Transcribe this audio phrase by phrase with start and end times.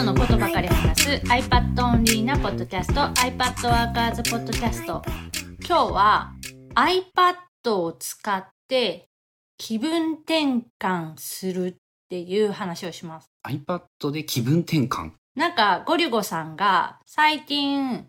[0.00, 5.02] iPad のことばかり話す iPad オンリーなポッドキャスト iPad ワーカーズポッドキャスト
[5.68, 6.32] 今日は
[6.74, 9.10] iPad を使って
[9.58, 11.74] 気分転換するっ
[12.08, 13.30] ていう話をします。
[13.46, 15.10] iPad で気分転換？
[15.36, 18.06] なんかゴリゴさんが最近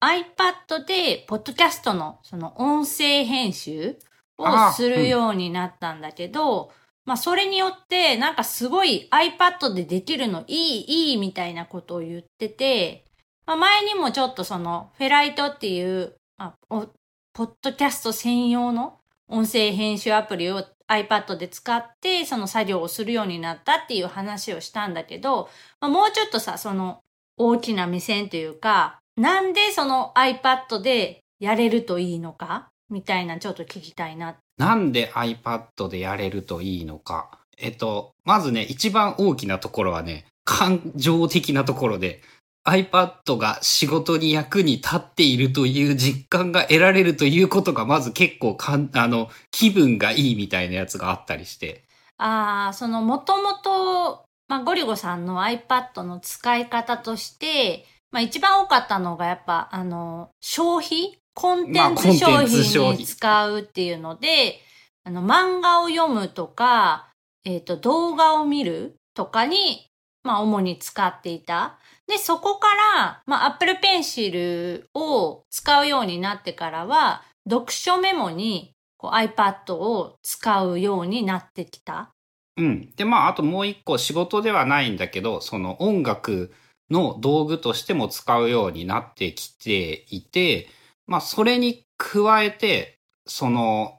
[0.00, 3.98] iPad でポッドキャストのその音声編集
[4.38, 6.72] をするようになったんだけど、
[7.08, 13.06] まあそれによってなんかすごい iPad でできるのいいいいみたいなことを言ってて、
[13.46, 16.86] まあ、前にもちょっとそのフェライトっていう、まあ、
[17.32, 25.48] ポッドキャスト専用の音声編集アプリを iPad で使ってその作業をするようになったっていう話をしたんだけど、
[25.80, 27.00] まあ、もうちょっとさ、その
[27.38, 34.36] 大きな目線というか、なんでその iPad でやれるといいのかみたいなちょっと聞きたいな。
[34.58, 37.30] なんで iPad でやれるといいのか。
[37.56, 42.20] えっと、まずね、一番大きなところはね、感情的なところで、
[42.66, 51.84] iPad が仕事に役に立っているという実感が得られるということが、まず結構かん、あの、気分がいいみたいなやつがあったりして。
[52.18, 64.58] ああ、その、もともと、まあ、ゴリゴさんの iPad の使い方として、まあ、一番多かったのがやっぱ、あの、消費コンテンツ商品に使うっていうので、
[65.04, 67.12] あの、漫画を読むとか、
[67.44, 69.86] えっ、ー、と、動画を見るとかに、
[70.24, 71.78] まあ、主に使っていた。
[72.08, 72.66] で、そこか
[72.96, 82.10] ら、まあ、Apple Pencil を使うようになってからは、読書メモにこう iPad を使うようになってきた。
[82.56, 82.90] うん。
[82.96, 86.52] で、まあ、あともう一個仕事ではないんだけど、その音楽
[86.90, 90.68] の道具としても使うようになってきていて、
[91.08, 93.98] まあ、それに加えて、その、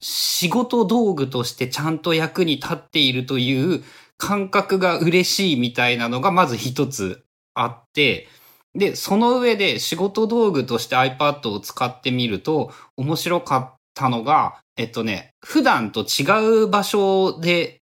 [0.00, 3.84] 仕事道具としてちゃんと役に立っているという
[4.16, 7.24] 感覚が嬉しいみたいなのがまず一つ
[7.54, 8.28] あって、
[8.74, 17.80] で、その上で仕事道具として iPad を使ってみると面白かったのが、えっとね、普段と違う場所で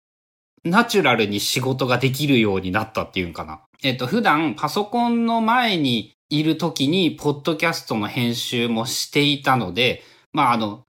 [0.65, 3.61] ナチュラルに仕事ができるようになったっていうんかな。
[3.83, 10.83] えっと、普段パソコンの前にいる時に、ポッドキャストの編集もしていたので、まあ、あの、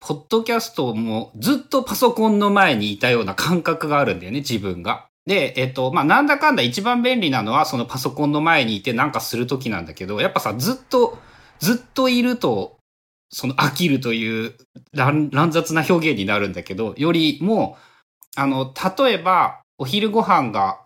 [0.00, 5.06] ポッドキャストもずっとパソコンの前にいたような感覚があるんだよね、自分が。
[5.26, 11.18] で、えっと、まあ、なんだかんだ一番便利なのは、そのパソコンの前にいてなんかする時なんだけど、やっぱさ、ずっと、
[11.60, 12.78] ずっといると、
[13.28, 14.54] その飽きるという
[14.92, 17.76] 乱雑な表現になるんだけど、よりも、
[18.36, 20.80] あの、例えば、お昼ご飯が、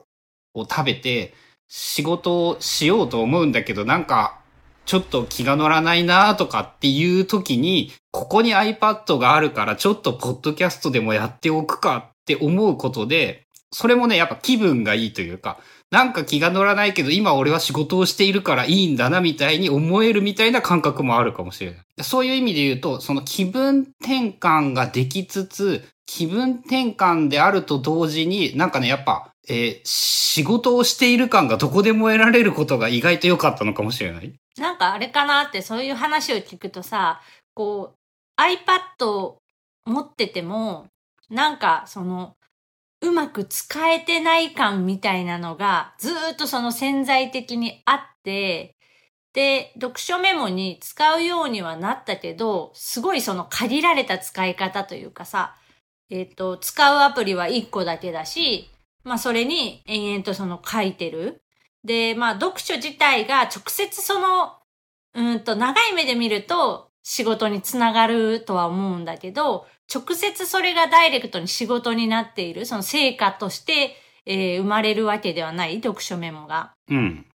[0.55, 1.35] を食べて、
[1.69, 4.41] 仕事をしようと思うんだけど、なんか、
[4.87, 15.59] ちょっと気が乗らないなとかっていう時に、ここに iPad があるからちょっとポッドキャストでもやっておくかって思うことで、それもね、やっぱ気分がいいというか、
[15.91, 21.81] なんか気が乗らないけど、今俺は仕事をしているからいいんだなみたいに思えるみたいな感覚もあるかもしれない。
[22.03, 34.35] そういう意味で言うと、その気分転換ができつつ、気分転換であると同時に、なんかね、やっぱ、えー、仕事をしている感がどこでも得られることが意外と良かったのかもしれない？
[34.57, 37.21] なんかあれかなってそういう話を聞くとさ、
[37.55, 39.39] こう iPad を
[39.87, 40.87] 持ってても、
[41.31, 42.37] なんかその、
[43.01, 48.77] うまく使えてない感みたいなのがずっとその潜在的にあって、
[49.35, 55.57] で、読書メモに使うようにはなったけど、すごいその限られた使い方というかさ、
[56.09, 58.71] えっ、ー、と、使うアプリは1個だけだし、
[59.05, 61.43] まあそれに延々とその書いてる。
[61.85, 64.59] で、まあ読書自体が直接その、
[65.15, 76.73] うんと長い目で見ると仕事につながるとは思うんだけど、直接それがダイレクトに仕事になっている、その成果として、えー、生まれるわけではない、読書メモが。
[76.89, 77.27] うん。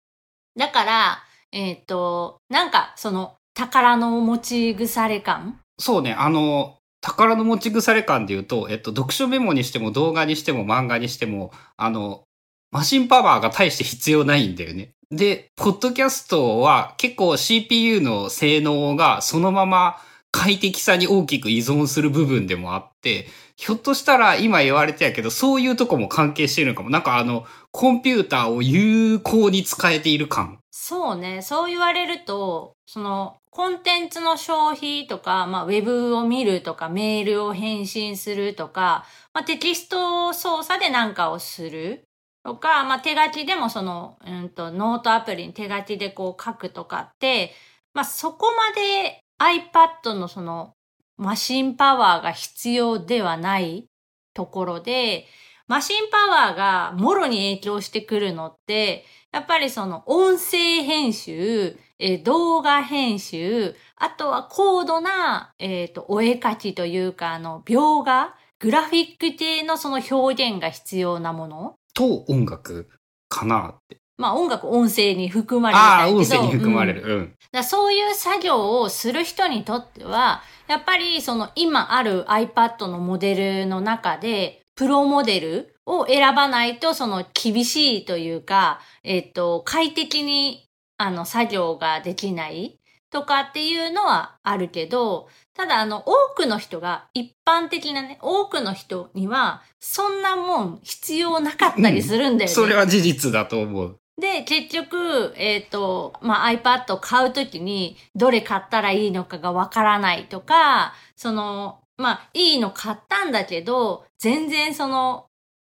[0.58, 5.60] だから、えっ、ー、と、なんかその宝の持ち腐れ感？
[5.78, 12.24] そうね、あの、宝の持ち腐れ感で言うと、えっと、読書メモにしても動画にしても漫画にしても、あの、
[12.72, 14.92] マシンパワーが大して必要ないんだよね。
[15.12, 19.98] で、ポッドキャストは結構 CPU の性能がそのまま
[20.32, 26.90] 快適さに大きく依存する部分でもあって、ひょっとしたら今言われてやけど、そういうとこも関係してるのかも。
[26.90, 30.59] なんかあの、コンピューターを有効に使えている感。
[30.90, 31.44] そうね。
[31.44, 42.08] そう言われると、その、コンテンツの消費とか、まあ、ウェブを見るとか、メールを返信するとか、まあ、テキスト操作で何かをする
[42.44, 47.54] とか、まあ、手書きでもその、うんと、ノートアプリに手書きでこう書くとかって、
[47.94, 50.74] まあ、そこまで iPad のその、
[51.18, 53.86] マシンパワーが必要ではない
[54.34, 55.28] ところで、
[55.70, 56.18] マシンパ
[56.48, 71.76] ワーがもろに影響してくるのって、やっぱりその音声編集、えー動画編集、あとは高度な、えっ、と、お絵描きというか、あの、描画、グラフィック系のその表現が必要なもの。
[71.94, 72.90] と音楽
[73.28, 73.98] かなって。
[74.18, 77.04] まあ音楽、音声に含まれるああ、音声に含まれる。
[77.04, 77.36] うんうん。
[77.52, 92.80] だそういう作業をする人にとっては、やっぱりその今ある iPad のモデルの中で、プロモデルを選ばないとその厳しいというか、えっと、快適にあの作業ができない
[93.12, 102.56] とかっていうのはあるけど、ただあの多くの人が一般的なね、多くの人にはそんなもん必要なかったりするんだよね。
[102.56, 104.00] それは事実だと思う。
[104.18, 115.28] で、結局、えっ、と、まあ、iPad を買うときに、どれ買ったらいいのかがわからないとか、その、まあ、いいの買ったんだけど、全然その、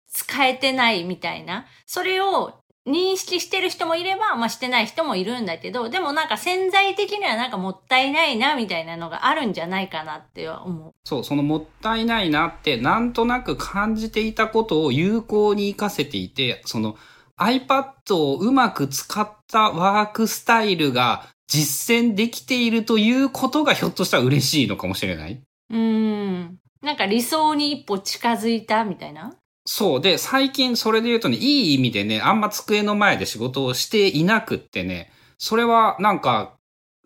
[0.08, 1.66] 使えてないみたいな。
[1.86, 2.54] それを
[2.86, 10.94] 認識してる人もいれば、まあ、してない人もいるんだけど、でもなんか潜在的にはなんかもったいないな、みたいなのがあるんじゃないかなっては思う。
[11.04, 16.96] そう、そのもったいないなって、なんとなく感じていたことを有効に活かせていて、その
[17.38, 25.42] iPad をうまく使ったワークスタイルが実践できているということがひょっとしたら嬉しいのかもしれない。
[25.74, 26.58] うん。
[26.82, 29.34] なんか理想に一歩近づいたみたいな？
[29.66, 30.00] そう。
[30.00, 36.54] で、最近それで言うとね、いい意味でね、あんま机の前で仕事をしていなくってね、それはなんか、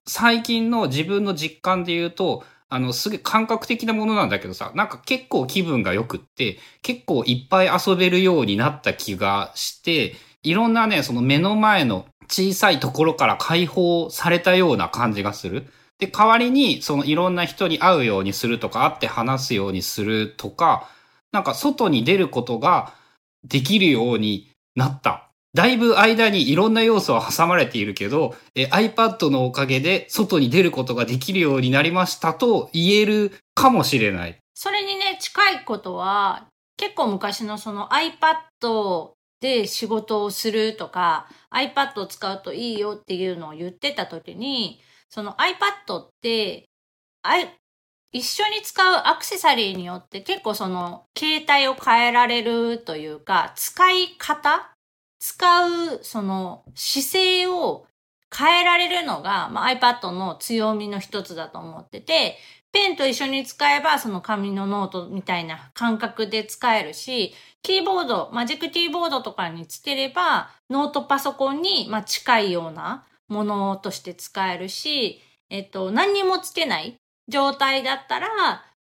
[0.06, 15.66] 最近の自分の実感で言うと、あの、すげえ感覚的なものなんだけどさ、なんか結構気分が良くって、結構いっぱい遊べるようになった気がして、いろんなね、その目の前の小さいところから解放されたような感じがする。
[15.98, 20.88] で、代わりに、そのいろんな人に会うようにするとか、会って話すようにするとか、
[21.32, 22.94] なんか外に出ることが
[23.44, 25.28] できるようになった。
[25.54, 34.38] だいぶ間にいろんな要素は挟まれているけど、え iPad のおかげで外に出ることができるようになりましたと言えるかもしれない。
[34.54, 36.46] それにね、近いことは、
[36.76, 39.10] 結構昔のその iPad
[39.40, 44.80] で仕事をするとか、iPad を使うといいよっていうのを言ってた時に、
[45.10, 46.68] その iPad って、
[48.12, 54.74] 一緒に使うアクセサリーによって結構その携帯を変えられるというか、使い方？
[55.20, 57.86] 使うその姿勢を
[58.34, 62.36] 変えられるのが、まあ、iPad の強みの一つだと思ってて、
[62.70, 75.20] ペンと一緒に使えばその紙のノートみたいな感覚で使えるし、キーボード、マジックキーボードとかにつければ、ノートパソコンにま近いようなものとして使えるし、
[75.50, 76.96] えっと、何にもつけない
[77.28, 78.28] 状態だったら、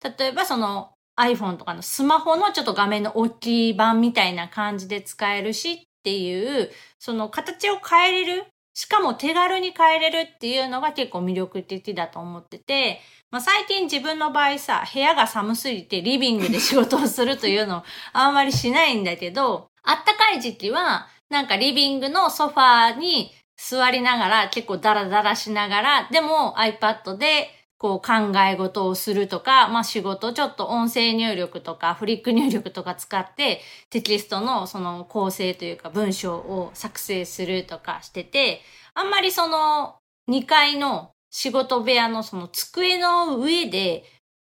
[0.03, 13.01] 例えばその iPhone とかのスマホのちょっと画面の大きい版みたいな感じで使えるしっていう、その形を変えれる、しかも手軽に変えれるっていうのが結構魅力的だと思ってて、
[13.31, 17.83] まあ、最近自分の場合さ、部屋が寒すぎてリビングで仕事をするというのを
[18.13, 23.33] あんまりしないんだけど、あったかい時期は、なんかリビングのソファーに
[23.69, 33.61] 座りながら、結構ダラダラしながら、でも iPad でこう考え事をするとか、まあ仕事、ちょっと音声入力とかフリック入力とか使って
[33.91, 38.63] テキストのその構成というか文章を作成するとかしてて、
[38.95, 39.97] あんまりその
[40.31, 44.05] 2階の仕事部屋のその机の上で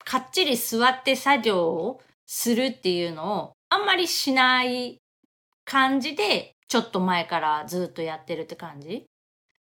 [0.03, 4.97] かっちり座って作業をするっていうのをあんまりしない
[5.63, 9.05] 感じでちょっと前からずっとやってるって感じ？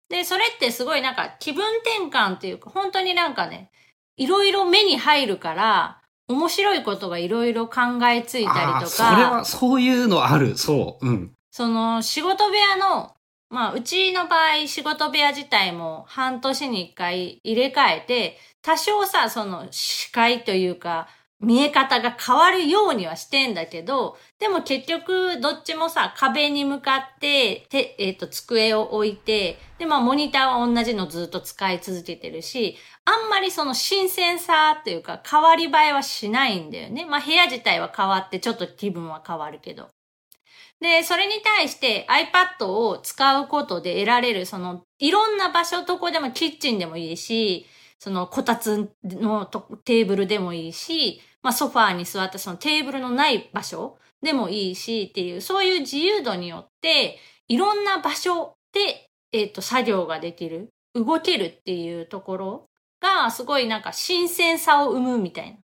[0.10, 3.72] で、それってすごいなんか気分転換っていうか本当になんかね、
[4.16, 10.56] いろいろ目に入るから面白いことがいろいろ考えついたりとそれは、か、そういうのある。
[10.56, 11.08] そう。
[11.08, 11.32] うん。
[11.50, 13.16] その仕事部屋の
[13.50, 21.08] まあ、うちの場合、仕事部屋自体も半年に一回入れ替えて、多少さ、その視界というか、
[21.41, 37.05] 見え方が変わるようにはしてんだけど、でも結局、どっちもさ、壁に向かって、て、えっ、と、机を置いて、で、まあ、モニターは同じのずっと使い続けてるし、あんまりその新鮮さっていうか、変わり映えはしないんだよね。
[37.05, 39.88] まあ、部屋自体は変わって、ちょっと気分は変わるけど。
[40.81, 47.65] で、それに対して iPad を使うことで得られる、その、いろんな場所、どこでもキッチンでもいいし、
[47.98, 49.46] その、こたつの
[49.84, 62.69] テーブルでもいいし、まあ、ソファーに座ったそのテーブルのない場所でもいいしっていう、そういう自由度によって、いろんな場所で、えっ、と、作業ができる、動けるっていうところ
[63.01, 65.58] が、すごいなんか新鮮さを生むみたいな。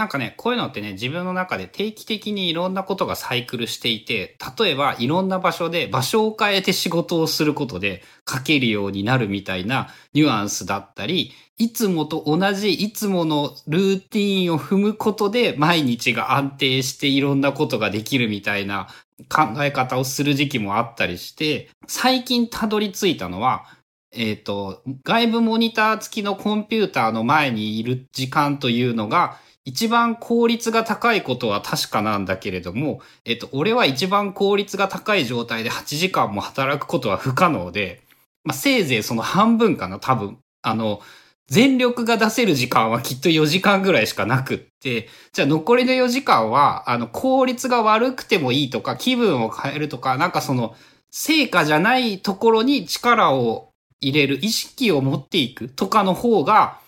[0.00, 18.88] なんかね、こういうのってね、自分の中で定期的にいろんなことがサイクルしていて、例えばいろんな場所で場所を変えて仕事をすることで書けるようになるみたいなニュアンスだったり、いつもと同じいつものルーティンを踏むことで毎日が安定していろんなことができるみたいな
[19.28, 23.66] 考え方をする時期もあったりして、最近たどり着いたのは、
[24.12, 38.02] えっ、と、外部モニター付きのコンピューターの前にいる時間というのが、一番効率が高いことは確かなんだけれども、えっ、と、俺は一番効率が高い状態で8時間も働くことは不可能で、
[38.44, 40.38] まあ、せいぜいその半分かな、多分。
[40.62, 41.00] あの、
[41.48, 50.74] 全力が出せる時間はきっと4時間ぐらいしかなくって、じゃあ残りの4時間は、あの、効率が悪くてもいいとか、気分を変えるとか、なんかその、
[51.10, 56.78] 成果じゃないところに力を入れる、意識を持っていくとかの方が、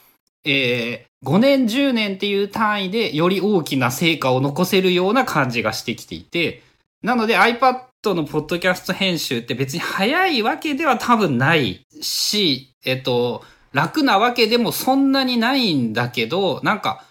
[0.45, 6.63] えー、5年、10年っていう単位でより大きな成果を残せるような感じがしてきていて、
[7.03, 17.05] なので iPad のポッドキャスト編集って別に早いわけでは多分ないし、えっと、楽なわけでもそんなにないんだけど、なんか、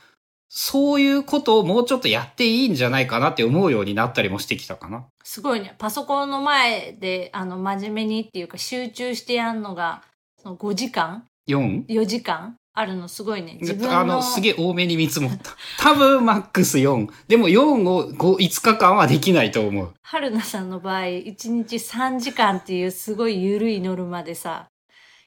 [0.54, 5.06] そういうことをもうちょっとやっていいんじゃないかなって思うようになったりもしてきたかな。
[5.24, 5.76] すごいね。
[5.78, 10.04] パソコンの前で、あの、真面目にっていうか集中してやんのが、
[10.44, 11.86] その5時間？4?
[11.86, 12.58] ?4 時間？
[12.74, 13.58] あるのすごいね。
[13.60, 14.00] 自分の。
[14.00, 15.52] あの、すげえ多めに見積もった。
[15.78, 17.08] 多分マックス4。
[17.28, 19.94] でも4を5、5日間はできないと思う。
[20.04, 24.71] 春菜さんの場合、1日3時間っていうすごい緩いノルマでさ、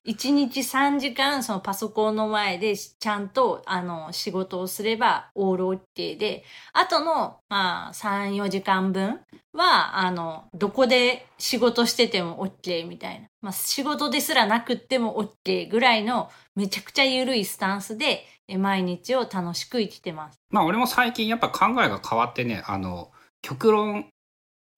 [0.07, 6.45] 1日3時間そのパソコンの前でちゃんとあの仕事をすればオールオッケーで、
[6.75, 9.21] あとのまあ3、4時間分
[9.55, 13.29] はあのどこで仕事しててもオッケーみたいな。
[13.41, 18.25] まあ仕事ですらなくってもオッケーぐらいのめちゃくちゃ緩いスタンスで
[18.59, 20.39] 毎日を楽しく生きてます。
[20.51, 24.07] まあ俺も最近やっぱ考えが変わってね、あの、極論、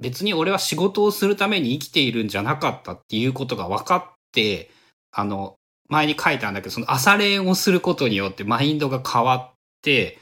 [0.00, 4.70] 別に俺は仕事をするために生きているんじゃなかったっていうことが分かって、
[5.18, 5.56] あの、
[5.88, 10.18] 前に書いたんだけど、その朝練をすることによってマインドが変わって、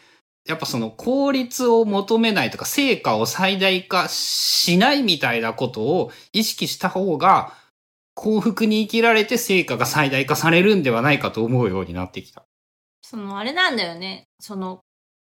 [0.47, 7.53] やっぱその効率を求めないとか、成果を最大化しないみたいなことを意識した方が、
[8.15, 12.45] 幸福に生きられて成果が最大化されるんではないかと思うようになってきた。
[13.03, 14.29] そのあれなんだよね。
[14.39, 14.81] その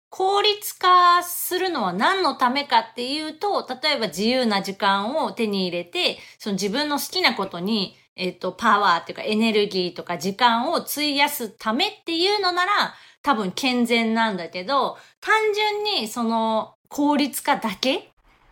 [0.10, 12.72] 効率化するのは何のためかっていうと、例えば自由な時間を手に入れて、その自分の好きなことに、えっ、と、パワーっていうかエネルギーとか時間を費やすためっていうのなら、
[13.22, 18.12] 多分健全なんだけど、単純にその効率化だけ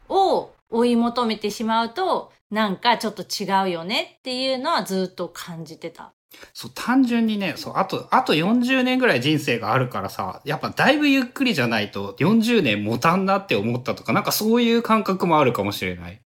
[0.10, 6.14] を追い求めてしまうと、なんかちょっと違うよねっていうのはずっと感じてた。
[6.54, 16.22] そう、単純にね、そう、あと、あと40年ぐらい人生があるからさ、やっぱだいぶゆっくりじゃないと40年持たんなって思ったとか、なんかそういう感覚もあるかもしれない。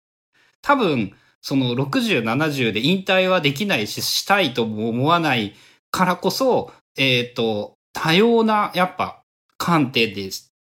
[0.62, 5.54] 多分、その60、70で引退はできないし、したいとも思わない
[5.90, 9.22] からこそ、えっ、と、多様な、やっぱ、
[9.56, 10.30] 観点で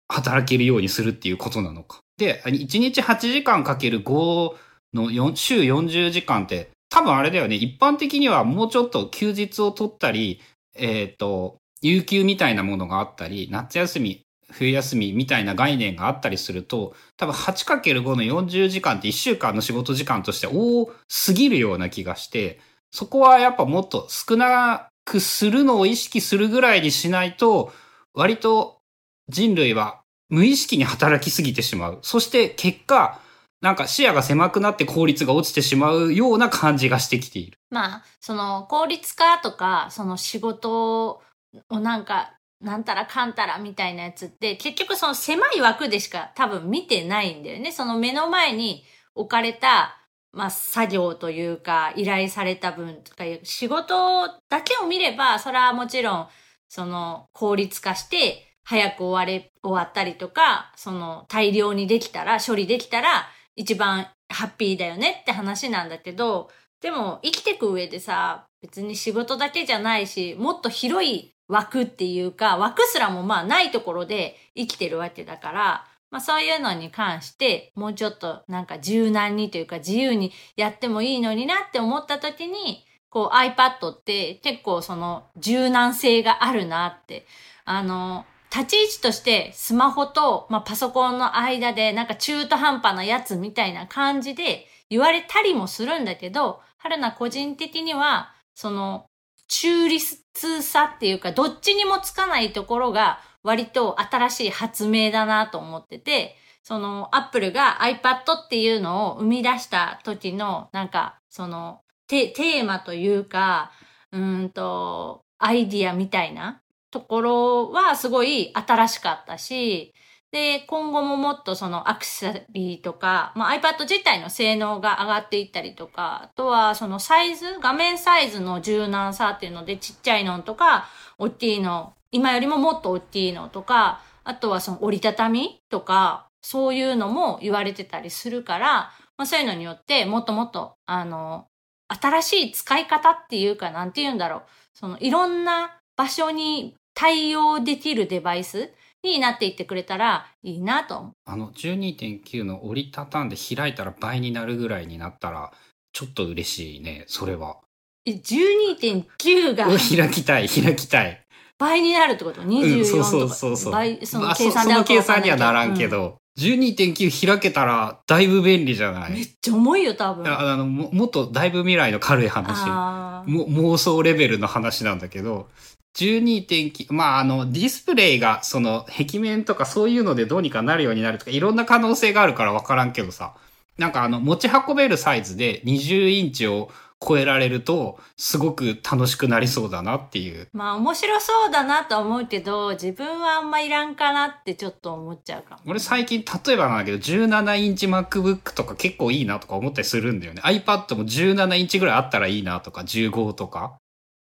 [0.08, 2.00] 働けるようにするっていうことなのか。
[2.18, 4.56] で、1日8時間かける5
[4.94, 7.56] の4週40時間って、多分あれだよね。
[7.56, 10.40] 一般的にはもうちょっと休日を取ったり、
[10.76, 14.25] えっ、と、有給みたいなものがあったり、夏休み、
[14.58, 22.60] 冬休みみたいな概念があったりすると、多分 8×5 の40時間って1週間の仕事時間として多すぎるような気がして、
[22.92, 27.74] そこはやっぱもっと少なくするのを意識するぐらいにしないと、
[28.14, 28.80] 割と
[29.28, 32.00] 人類は無意識に働きすぎてしまう。
[32.02, 33.20] そして結果、
[33.62, 37.58] なんか視野が狭くなって効率が落ちてしまうような感じがしてきている。
[37.70, 41.22] まあ、その効率化とか、その仕事
[41.70, 47.72] をなんか、なんたらかんたらみたいなやつって、結局その狭い枠でしか多分見てないんだよね。
[47.72, 48.84] その目の前に
[49.14, 49.98] 置かれた、
[50.32, 56.28] まあ作業というか、依頼された分とかいう仕事だけを見れば、それはもちろん、
[56.68, 66.50] その効率化して、早く終われ、終わったりとか、その大量にできたら、処理できたら、一番ハッピーだよねって話なんだけど、
[66.82, 87.26] でも生きてく上でさ、別に仕事だけじゃないし、もっと広い枠っていうか、枠すらもまあないところで生きてるわけだから、まあそういうのに関して、もうちょっとなんか柔軟にというか自由にやってもいいのになって思った時に、こう iPad って結構その柔軟性があるなって。
[87.66, 88.26] あの、
[88.56, 99.08] 立ち位置としてスマホと、まあ、パソコンの間でなんか中途半端なやつみたいな感じで言われたりもするんだけど、春菜個人的には、その
[99.48, 100.24] 中立
[100.62, 113.72] さっていうか、どっちにもつかないところが割と新しい発明だなと思ってて、その、アップルが iPad っていうのを生み出した時の、なんか、その、テテーマというか、
[114.12, 119.94] うんと、アイディアみたいなところはすごい新しかったし、
[120.32, 141.48] で、今後ももっとそのアクセサリーとか、まあ、iPad 自体の性能が上がっていったりとか、あとはそのサイズ、画面サイズの柔軟さっていうのでちっちゃいのとか、大きいの、今よりももっと大きいのとか、あとはその折りたたみとか、そういうのも言われてたりするから、まあ、そういうのによってもっともっと、あの、
[141.88, 144.42] 新しい使い方っていうか、なんて言うんだろう。
[144.74, 148.74] そのいろんな場所に対応できるデバイス
[149.12, 151.12] になっていってくれたらいいなと。
[151.26, 155.52] あの12.9の折りたたんで開いたら倍になるぐらいになったら、
[155.94, 157.58] ちょっと嬉しいね、それは。
[158.06, 161.22] え、12.9が開きたい、開きたい。
[161.58, 163.34] 倍になるってこと ?24 うん、そうそとか。
[163.34, 163.74] うそうそう。
[163.74, 169.12] 倍、そまあの計算そその計算にはならんけうんど、12.9開けたらだいぶ便利じゃない？
[169.12, 170.28] めっちゃ重いよ、多分。
[170.28, 172.68] ああのももっとだいぶ未来の軽い話。
[172.68, 175.48] も妄想レベルの話なんだけど、
[175.96, 183.34] 12.9、まあ、あの、ディスプレイが、その、壁面とかそういうのでどうにかなるようになるとか、いろんな可能性があるからわからんけどさ、
[183.78, 186.70] なんかあの、持ち運べるサイズで20インチを
[187.06, 190.48] 超えられると、すごく楽しくなりそうだなっていう。
[190.54, 195.62] まあ面白そうだなとは思うけど、自分はあんまいらんかなってちょっと思っちゃうかも。
[195.68, 200.42] 俺最近、例えばなんだけど、17インチ MacBook とか結構いいなとか思ったりするんだよね。
[200.44, 203.78] iPad も17インチぐらいあったらいいなとか、15とか。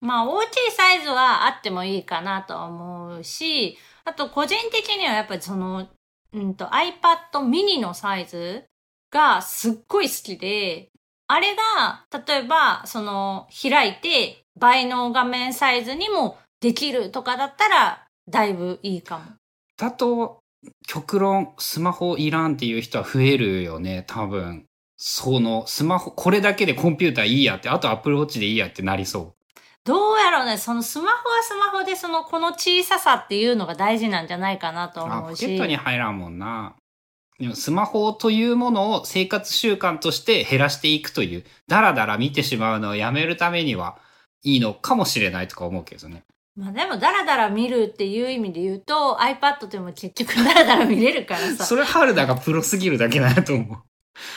[0.00, 5.88] まあ大きいサイズはあってもいいかなとは思うし、あと個人的にはやっぱりその、
[6.32, 8.64] うんと iPad mini のサイズ
[9.10, 10.90] がすっごい好きで、
[11.28, 19.24] あれが、例えば、その、開いて倍の画面サイズにもできるとかだったら、だいぶいいかも。
[19.76, 20.40] だと、
[20.86, 24.64] 極論、スマホいらんっていう人は増えるよね、多分。
[24.96, 29.34] その、スマホ、これだけでコンピューターいいやって、あとアップルウォッチでいいやってなりそ
[29.84, 35.08] どうやろうね、そのスマホはスマホでその、この小ささっていうのが大事なんじゃないかなとう。
[35.08, 35.42] あ、思うし。
[35.42, 36.74] ポケットに入らんもんな。
[37.54, 43.98] スマホというものを生活習慣として減らしていくという、だらだら見てしまうのをやめるためには
[44.42, 46.24] いいのかもしれないとか思うけどね。
[46.56, 51.64] まあでも、ダラダラ見るっていう意味で言うと、iPad でも結局ダラダラ見れるからさ。
[51.64, 53.78] それ春田がプロすぎるだけだと思う。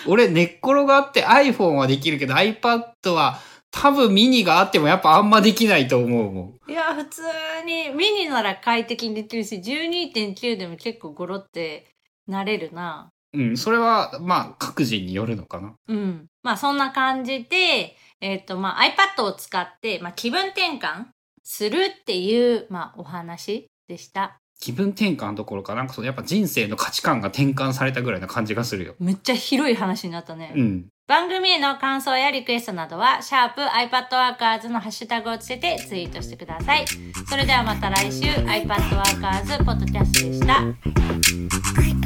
[0.08, 3.40] 俺寝っ転がって iPhone はできるけど iPad は
[3.72, 6.72] 多分ミニがあってもやっぱあんまできないと思うもん。
[6.72, 7.22] いや、普通
[7.66, 11.91] に、ミニなら快適にできるし、12.9でも結構ゴロって
[12.32, 13.10] なれるな。
[13.34, 15.76] うん、それはまあ各人によるのかな。
[15.88, 16.26] うん。
[16.44, 21.06] まあそんな感じで、えっ、とまあ iPad を使って、まあ気分転換
[21.44, 24.38] するっていう、まあお話でした。
[24.60, 28.96] 気分転換どころかなんかそのやっぱ人生の価値観が転換されたぐらいな感じがするよ。
[29.00, 30.54] めっちゃ広い話になったね。
[30.56, 30.86] うん。
[31.08, 36.86] 番組への感想やリクエストなどは、シャープ i p a d w o r k e r s のハッシュタグをつけてツイートしてください。
[37.28, 42.01] それではまた来週、iPadWorkers ポッドキャストでした。